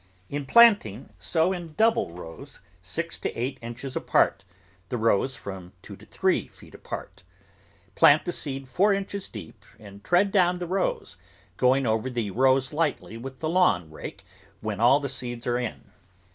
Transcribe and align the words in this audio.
In 0.29 0.47
planting, 0.47 1.13
sow 1.19 1.53
in 1.53 1.75
double 1.75 2.09
rows, 2.09 2.59
six 2.81 3.19
to 3.19 3.31
eight 3.35 3.59
inches 3.61 3.95
apart, 3.95 4.43
the 4.89 4.97
rows 4.97 5.35
from 5.35 5.73
two 5.83 5.95
to 5.95 6.07
three 6.07 6.47
feet 6.47 6.73
apart. 6.73 7.21
Plant 7.93 8.25
the 8.25 8.31
seed 8.31 8.67
four 8.67 8.95
inches 8.95 9.27
deep 9.27 9.63
and 9.77 10.03
tread 10.03 10.31
down 10.31 10.57
the 10.57 10.65
rows, 10.65 11.17
going 11.55 11.85
over 11.85 12.09
the 12.09 12.31
rows 12.31 12.73
lightly 12.73 13.15
with 13.15 13.41
the 13.41 13.49
lawn 13.49 13.91
rake 13.91 14.25
when 14.59 14.79
all 14.79 14.99
the 14.99 15.07
seeds 15.07 15.45
are 15.45 15.59
in. 15.59 15.91